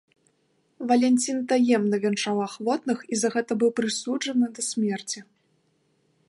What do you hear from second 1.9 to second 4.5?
вянчаў ахвотных і за гэта быў прысуджаны